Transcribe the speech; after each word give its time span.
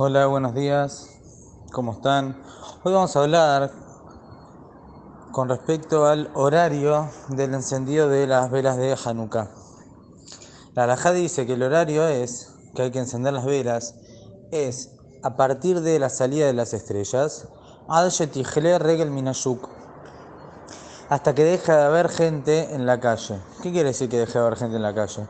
Hola, 0.00 0.26
buenos 0.26 0.54
días. 0.54 1.08
¿Cómo 1.72 1.90
están? 1.90 2.40
Hoy 2.84 2.92
vamos 2.92 3.16
a 3.16 3.18
hablar 3.18 3.72
con 5.32 5.48
respecto 5.48 6.06
al 6.06 6.30
horario 6.34 7.10
del 7.30 7.52
encendido 7.52 8.08
de 8.08 8.28
las 8.28 8.48
velas 8.48 8.76
de 8.76 8.96
Hanukkah. 9.04 9.48
La 10.76 10.84
halajá 10.84 11.10
dice 11.10 11.46
que 11.46 11.54
el 11.54 11.64
horario 11.64 12.06
es 12.06 12.48
que 12.76 12.82
hay 12.82 12.90
que 12.92 13.00
encender 13.00 13.32
las 13.32 13.44
velas 13.44 13.96
es 14.52 14.92
a 15.24 15.34
partir 15.34 15.80
de 15.80 15.98
la 15.98 16.10
salida 16.10 16.46
de 16.46 16.52
las 16.52 16.74
estrellas 16.74 17.48
hasta 17.88 18.22
que 21.34 21.42
deja 21.42 21.76
de 21.76 21.82
haber 21.82 22.08
gente 22.08 22.72
en 22.72 22.86
la 22.86 23.00
calle. 23.00 23.40
¿Qué 23.64 23.72
quiere 23.72 23.88
decir 23.88 24.08
que 24.08 24.18
deje 24.18 24.34
de 24.34 24.44
haber 24.44 24.58
gente 24.58 24.76
en 24.76 24.82
la 24.82 24.94
calle? 24.94 25.26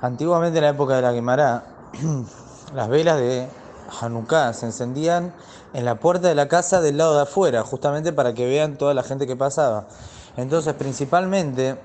Antiguamente 0.00 0.56
en 0.56 0.64
la 0.64 0.70
época 0.70 0.96
de 0.96 1.02
la 1.02 1.12
Gemara, 1.12 1.64
las 2.74 2.88
velas 2.88 3.18
de 3.18 3.59
Hanukkah 4.00 4.52
se 4.52 4.66
encendían 4.66 5.34
en 5.72 5.84
la 5.84 6.00
puerta 6.00 6.28
de 6.28 6.34
la 6.34 6.48
casa 6.48 6.80
del 6.80 6.98
lado 6.98 7.16
de 7.16 7.22
afuera, 7.22 7.62
justamente 7.62 8.12
para 8.12 8.34
que 8.34 8.46
vean 8.46 8.76
toda 8.76 8.94
la 8.94 9.02
gente 9.02 9.26
que 9.26 9.36
pasaba. 9.36 9.88
Entonces, 10.36 10.74
principalmente, 10.74 11.78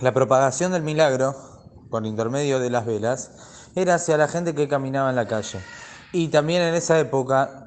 la 0.00 0.12
propagación 0.12 0.72
del 0.72 0.82
milagro, 0.82 1.34
por 1.90 2.06
intermedio 2.06 2.60
de 2.60 2.70
las 2.70 2.86
velas, 2.86 3.30
era 3.74 3.94
hacia 3.94 4.16
la 4.16 4.28
gente 4.28 4.54
que 4.54 4.68
caminaba 4.68 5.10
en 5.10 5.16
la 5.16 5.26
calle. 5.26 5.60
Y 6.12 6.28
también 6.28 6.62
en 6.62 6.74
esa 6.74 6.98
época, 6.98 7.66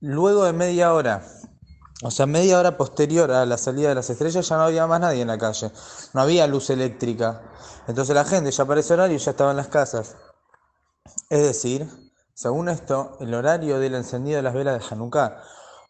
luego 0.00 0.44
de 0.44 0.52
media 0.52 0.92
hora, 0.92 1.22
o 2.02 2.10
sea, 2.10 2.26
media 2.26 2.58
hora 2.58 2.78
posterior 2.78 3.30
a 3.30 3.44
la 3.44 3.58
salida 3.58 3.90
de 3.90 3.94
las 3.94 4.08
estrellas, 4.08 4.48
ya 4.48 4.56
no 4.56 4.62
había 4.62 4.86
más 4.86 5.00
nadie 5.00 5.20
en 5.20 5.28
la 5.28 5.36
calle. 5.36 5.70
No 6.14 6.22
había 6.22 6.46
luz 6.46 6.70
eléctrica. 6.70 7.42
Entonces 7.86 8.14
la 8.14 8.24
gente 8.24 8.50
ya 8.50 8.64
para 8.64 8.80
ese 8.80 8.94
horario 8.94 9.18
ya 9.18 9.30
estaba 9.30 9.50
en 9.50 9.58
las 9.58 9.68
casas. 9.68 10.16
Es 11.28 11.42
decir, 11.42 11.86
según 12.40 12.70
esto, 12.70 13.18
el 13.20 13.34
horario 13.34 13.78
del 13.80 13.94
encendido 13.94 14.38
de 14.38 14.42
las 14.42 14.54
velas 14.54 14.80
de 14.80 14.86
Hanukkah, 14.90 15.42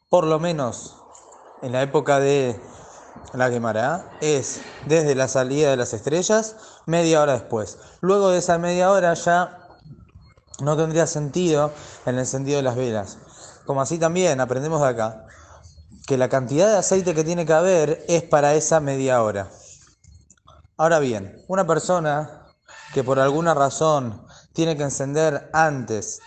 por 0.09 0.25
lo 0.27 0.41
menos 0.41 0.97
en 1.63 1.71
la 1.71 1.81
época 1.81 2.19
de 2.19 2.61
la 3.35 3.51
Gemara, 3.51 4.19
es 4.21 4.61
desde 4.87 5.15
la 5.15 5.29
salida 5.29 5.71
de 5.71 5.77
las 5.77 5.95
estrellas, 5.95 6.57
media 6.87 7.23
hora 7.23 7.35
después. 7.35 7.79
Luego 8.01 8.31
de 8.31 8.39
esa 8.39 8.59
media 8.59 8.91
hora 8.91 9.15
ya 9.15 9.69
no 10.61 10.77
tendría 10.77 11.07
sentido 11.07 11.71
el 12.05 12.19
encendido 12.19 12.57
de 12.57 12.65
las 12.65 12.75
velas. 12.75 13.19
Como 13.65 13.81
así 13.81 13.99
también 13.99 14.41
aprendemos 14.41 14.81
de 14.81 14.89
acá 14.89 15.27
que 16.09 16.19
la 16.19 16.29
cantidad 16.29 16.67
de 16.67 16.79
aceite 16.79 17.15
que 17.15 17.23
tiene 17.23 17.47
que 17.47 17.53
haber 17.53 18.05
es 18.09 18.25
para 18.25 18.55
esa 18.55 18.81
media 18.81 19.23
hora. 19.23 19.49
Ahora 20.77 20.99
bien, 20.99 21.45
una 21.47 21.65
persona 21.65 22.49
que 22.93 23.05
por 23.05 23.21
alguna 23.21 23.55
razón 23.55 24.29
tiene 24.53 24.77
que 24.77 24.83
encender 24.83 25.51
antes 25.53 26.21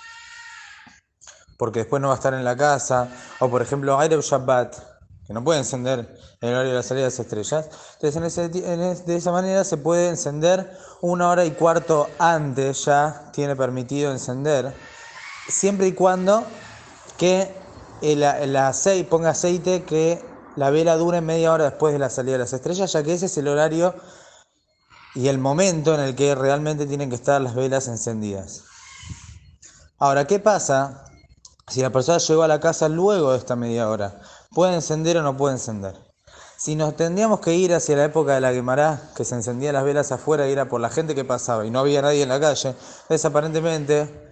porque 1.57 1.79
después 1.79 2.01
no 2.01 2.09
va 2.09 2.15
a 2.15 2.17
estar 2.17 2.33
en 2.33 2.43
la 2.43 2.57
casa, 2.57 3.07
o 3.39 3.49
por 3.49 3.61
ejemplo 3.61 3.97
Aire 3.97 4.19
Shabbat, 4.19 4.75
que 5.25 5.33
no 5.33 5.43
puede 5.45 5.59
encender 5.59 5.99
en 6.41 6.49
el 6.49 6.55
horario 6.55 6.71
de 6.71 6.77
la 6.77 6.83
salida 6.83 7.05
de 7.05 7.11
las 7.11 7.19
estrellas. 7.19 7.69
Entonces, 8.01 9.05
de 9.05 9.15
esa 9.15 9.31
manera 9.31 9.63
se 9.63 9.77
puede 9.77 10.09
encender 10.09 10.77
una 10.99 11.29
hora 11.29 11.45
y 11.45 11.51
cuarto 11.51 12.09
antes, 12.19 12.83
ya 12.85 13.29
tiene 13.31 13.55
permitido 13.55 14.11
encender, 14.11 14.73
siempre 15.47 15.87
y 15.87 15.93
cuando 15.93 16.43
que 17.17 17.55
el, 18.01 18.23
el 18.23 18.55
aceite, 18.57 19.09
ponga 19.09 19.29
aceite 19.29 19.83
que 19.83 20.21
la 20.57 20.69
vela 20.69 20.97
dure 20.97 21.21
media 21.21 21.53
hora 21.53 21.63
después 21.63 21.93
de 21.93 21.99
la 21.99 22.09
salida 22.09 22.33
de 22.33 22.39
las 22.39 22.51
estrellas, 22.51 22.91
ya 22.91 23.03
que 23.03 23.13
ese 23.13 23.27
es 23.27 23.37
el 23.37 23.47
horario 23.47 23.95
y 25.15 25.27
el 25.27 25.37
momento 25.37 25.93
en 25.93 26.01
el 26.01 26.15
que 26.15 26.35
realmente 26.35 26.85
tienen 26.85 27.09
que 27.09 27.15
estar 27.15 27.41
las 27.41 27.55
velas 27.55 27.87
encendidas. 27.87 28.63
Ahora, 29.99 30.25
¿qué 30.25 30.39
pasa 30.39 31.05
si 31.67 31.81
la 31.81 31.91
persona 31.91 32.17
llegó 32.17 32.43
a 32.43 32.47
la 32.47 32.59
casa 32.59 32.89
luego 32.89 33.31
de 33.31 33.37
esta 33.37 33.55
media 33.55 33.89
hora, 33.89 34.21
¿puede 34.51 34.75
encender 34.75 35.17
o 35.17 35.23
no 35.23 35.37
puede 35.37 35.55
encender? 35.55 35.95
Si 36.57 36.75
nos 36.75 36.95
tendríamos 36.95 37.39
que 37.39 37.55
ir 37.55 37.73
hacia 37.73 37.97
la 37.97 38.05
época 38.05 38.35
de 38.35 38.41
la 38.41 38.51
Guemará, 38.51 39.11
que 39.15 39.25
se 39.25 39.35
encendían 39.35 39.73
las 39.73 39.83
velas 39.83 40.11
afuera 40.11 40.47
y 40.47 40.51
era 40.51 40.69
por 40.69 40.81
la 40.81 40.89
gente 40.89 41.15
que 41.15 41.25
pasaba 41.25 41.65
y 41.65 41.71
no 41.71 41.79
había 41.79 42.01
nadie 42.01 42.23
en 42.23 42.29
la 42.29 42.39
calle, 42.39 42.69
entonces 42.69 43.25
aparentemente 43.25 44.31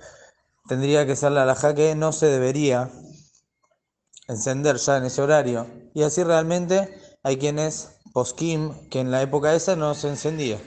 tendría 0.67 1.05
que 1.05 1.15
ser 1.15 1.31
la 1.31 1.43
alhaja 1.43 1.73
que 1.73 1.95
no 1.95 2.11
se 2.11 2.27
debería 2.27 2.89
encender 4.27 4.77
ya 4.77 4.97
en 4.97 5.05
ese 5.05 5.21
horario. 5.21 5.67
Y 5.93 6.03
así 6.03 6.23
realmente 6.23 7.17
hay 7.23 7.37
quienes, 7.37 7.89
poskim, 8.13 8.73
que 8.89 8.99
en 8.99 9.11
la 9.11 9.21
época 9.21 9.53
esa 9.53 9.75
no 9.75 9.93
se 9.95 10.09
encendía. 10.09 10.59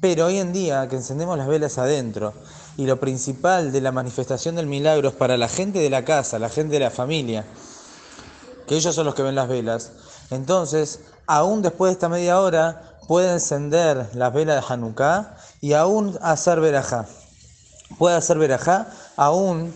Pero 0.00 0.26
hoy 0.26 0.38
en 0.38 0.52
día 0.52 0.88
que 0.88 0.96
encendemos 0.96 1.38
las 1.38 1.46
velas 1.46 1.78
adentro 1.78 2.34
y 2.76 2.86
lo 2.86 3.00
principal 3.00 3.72
de 3.72 3.80
la 3.80 3.92
manifestación 3.92 4.56
del 4.56 4.66
milagro 4.66 5.08
es 5.08 5.14
para 5.14 5.36
la 5.36 5.48
gente 5.48 5.78
de 5.78 5.90
la 5.90 6.04
casa, 6.04 6.38
la 6.38 6.48
gente 6.48 6.74
de 6.74 6.80
la 6.80 6.90
familia, 6.90 7.44
que 8.66 8.76
ellos 8.76 8.94
son 8.94 9.06
los 9.06 9.14
que 9.14 9.22
ven 9.22 9.34
las 9.34 9.48
velas. 9.48 9.92
Entonces, 10.30 11.00
aún 11.26 11.62
después 11.62 11.90
de 11.90 11.92
esta 11.94 12.08
media 12.08 12.40
hora, 12.40 12.98
puede 13.06 13.32
encender 13.32 14.10
las 14.14 14.32
velas 14.32 14.56
de 14.56 14.74
Hanukkah 14.74 15.36
y 15.60 15.74
aún 15.74 16.18
hacer 16.22 16.60
verajá. 16.60 17.06
Puede 17.98 18.16
hacer 18.16 18.38
verajá 18.38 18.88
aún 19.16 19.72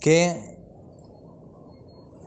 que 0.00 0.58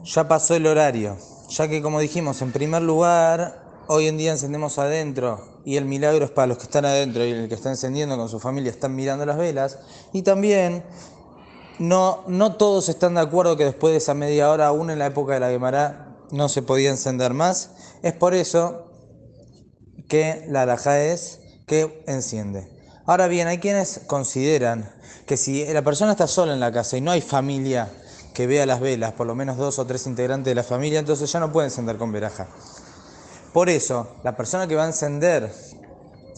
ya 0.04 0.28
pasó 0.28 0.54
el 0.54 0.66
horario, 0.66 1.18
ya 1.56 1.68
que 1.68 1.80
como 1.80 2.00
dijimos, 2.00 2.42
en 2.42 2.52
primer 2.52 2.82
lugar, 2.82 3.82
hoy 3.86 4.08
en 4.08 4.18
día 4.18 4.32
encendemos 4.32 4.78
adentro 4.78 5.62
y 5.64 5.76
el 5.76 5.86
milagro 5.86 6.26
es 6.26 6.30
para 6.30 6.48
los 6.48 6.58
que 6.58 6.64
están 6.64 6.84
adentro 6.84 7.24
y 7.24 7.30
el 7.30 7.48
que 7.48 7.54
está 7.54 7.70
encendiendo 7.70 8.16
con 8.18 8.28
su 8.28 8.38
familia 8.38 8.70
están 8.70 8.94
mirando 8.94 9.24
las 9.24 9.38
velas. 9.38 9.78
Y 10.12 10.20
también 10.20 10.84
no, 11.78 12.24
no 12.26 12.56
todos 12.56 12.90
están 12.90 13.14
de 13.14 13.22
acuerdo 13.22 13.56
que 13.56 13.64
después 13.64 13.92
de 13.92 13.98
esa 13.98 14.12
media 14.12 14.50
hora, 14.50 14.66
aún 14.66 14.90
en 14.90 14.98
la 14.98 15.06
época 15.06 15.32
de 15.32 15.40
la 15.40 15.48
Gemara, 15.48 16.18
no 16.30 16.50
se 16.50 16.60
podía 16.60 16.90
encender 16.90 17.32
más. 17.32 17.70
Es 18.02 18.12
por 18.12 18.34
eso 18.34 18.92
que 20.08 20.44
la 20.48 20.62
alhaja 20.62 21.00
es 21.00 21.40
que 21.66 22.04
enciende. 22.06 22.68
Ahora 23.06 23.28
bien, 23.28 23.48
hay 23.48 23.58
quienes 23.58 24.02
consideran 24.06 24.92
que 25.26 25.38
si 25.38 25.64
la 25.64 25.82
persona 25.82 26.12
está 26.12 26.26
sola 26.26 26.52
en 26.52 26.60
la 26.60 26.70
casa 26.70 26.98
y 26.98 27.00
no 27.00 27.12
hay 27.12 27.22
familia 27.22 27.90
que 28.36 28.46
vea 28.46 28.66
las 28.66 28.80
velas, 28.80 29.14
por 29.14 29.26
lo 29.26 29.34
menos 29.34 29.56
dos 29.56 29.78
o 29.78 29.86
tres 29.86 30.06
integrantes 30.06 30.50
de 30.50 30.54
la 30.54 30.62
familia, 30.62 30.98
entonces 30.98 31.32
ya 31.32 31.40
no 31.40 31.50
puede 31.50 31.68
encender 31.68 31.96
con 31.96 32.12
veraja. 32.12 32.46
Por 33.54 33.70
eso, 33.70 34.08
la 34.24 34.36
persona 34.36 34.66
que 34.66 34.74
va 34.74 34.84
a 34.84 34.88
encender 34.88 35.50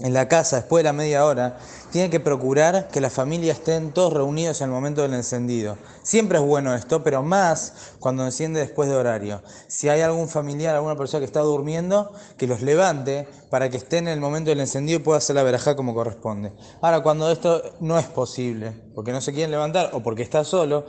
en 0.00 0.12
la 0.12 0.28
casa 0.28 0.56
después 0.56 0.84
de 0.84 0.84
la 0.84 0.92
media 0.92 1.24
hora, 1.24 1.58
tiene 1.90 2.08
que 2.08 2.20
procurar 2.20 2.88
que 2.88 3.00
la 3.00 3.10
familia 3.10 3.52
estén 3.52 3.92
todos 3.92 4.12
reunidos 4.12 4.60
en 4.60 4.66
el 4.66 4.70
momento 4.70 5.02
del 5.02 5.14
encendido. 5.14 5.76
Siempre 6.04 6.38
es 6.38 6.44
bueno 6.44 6.72
esto, 6.74 7.02
pero 7.02 7.22
más 7.22 7.72
cuando 7.98 8.24
enciende 8.24 8.60
después 8.60 8.88
de 8.88 8.94
horario. 8.94 9.42
Si 9.66 9.88
hay 9.88 10.02
algún 10.02 10.28
familiar, 10.28 10.76
alguna 10.76 10.96
persona 10.96 11.20
que 11.20 11.24
está 11.24 11.40
durmiendo, 11.40 12.12
que 12.36 12.46
los 12.46 12.62
levante 12.62 13.26
para 13.50 13.70
que 13.70 13.78
estén 13.78 14.06
en 14.06 14.14
el 14.14 14.20
momento 14.20 14.50
del 14.50 14.60
encendido 14.60 15.00
y 15.00 15.02
pueda 15.02 15.18
hacer 15.18 15.34
la 15.34 15.42
verajá 15.42 15.74
como 15.74 15.94
corresponde. 15.94 16.52
Ahora, 16.80 17.02
cuando 17.02 17.30
esto 17.32 17.62
no 17.80 17.98
es 17.98 18.06
posible, 18.06 18.72
porque 18.94 19.10
no 19.10 19.20
se 19.20 19.32
quieren 19.32 19.50
levantar 19.50 19.90
o 19.94 20.00
porque 20.00 20.22
está 20.22 20.44
solo, 20.44 20.86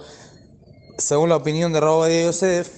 según 1.00 1.30
la 1.30 1.38
opinión 1.38 1.72
de 1.74 1.80
Raúl 1.80 2.08
de 2.08 2.24
Yosef, 2.26 2.70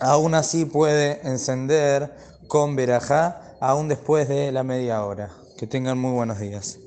aún 0.00 0.34
así 0.34 0.64
puede 0.64 1.20
encender 1.26 2.14
con 2.48 2.76
verajá 2.76 3.56
aún 3.60 3.88
después 3.88 4.28
de 4.28 4.52
la 4.52 4.62
media 4.62 5.04
hora. 5.04 5.30
Que 5.58 5.66
tengan 5.66 5.98
muy 5.98 6.12
buenos 6.12 6.38
días. 6.38 6.78